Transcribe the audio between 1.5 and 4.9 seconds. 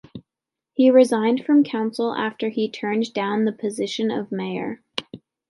council after he turned down the position of mayor.